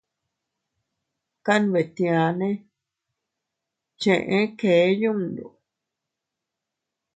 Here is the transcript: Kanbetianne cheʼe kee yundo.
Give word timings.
Kanbetianne 1.45 2.49
cheʼe 4.01 4.39
kee 4.59 4.85
yundo. 5.01 5.45